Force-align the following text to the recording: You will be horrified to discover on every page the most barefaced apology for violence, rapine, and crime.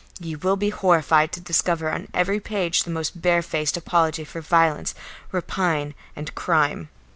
You 0.19 0.39
will 0.39 0.55
be 0.55 0.71
horrified 0.71 1.31
to 1.33 1.39
discover 1.39 1.91
on 1.91 2.07
every 2.11 2.39
page 2.39 2.85
the 2.85 2.89
most 2.89 3.21
barefaced 3.21 3.77
apology 3.77 4.23
for 4.23 4.41
violence, 4.41 4.95
rapine, 5.31 5.93
and 6.15 6.33
crime. 6.33 6.89